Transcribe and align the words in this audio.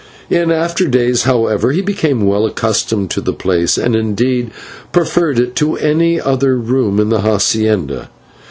In 0.31 0.49
after 0.51 0.87
days, 0.87 1.25
however, 1.25 1.71
he 1.73 1.81
became 1.83 2.25
well 2.25 2.47
accustomed 2.47 3.11
to 3.11 3.21
the 3.21 3.33
place, 3.35 3.77
and, 3.77 3.95
indeed, 3.95 4.49
preferred 4.91 5.37
it 5.37 5.55
to 5.57 5.77
any 5.77 6.19
other 6.19 6.57
room 6.57 6.99
in 6.99 7.09
the 7.09 7.19
/hacienda 7.19 8.07